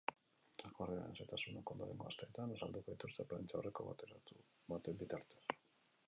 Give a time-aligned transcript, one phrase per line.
[0.67, 4.39] Akordioaren xehetasunak ondorengo asteetan azalduko dituzte, prentsaurreko bateratu
[4.73, 5.43] baten bitartez.